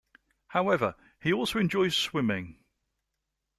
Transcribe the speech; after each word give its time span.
However, 0.47 0.95
he 1.19 1.31
also 1.31 1.59
enjoys 1.59 1.95
swimming. 1.95 2.57